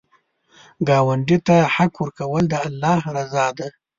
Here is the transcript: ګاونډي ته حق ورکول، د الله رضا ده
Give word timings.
ګاونډي 0.87 1.37
ته 1.47 1.57
حق 1.75 1.93
ورکول، 2.03 2.43
د 2.49 2.53
الله 2.67 2.99
رضا 3.17 3.47
ده 3.57 3.67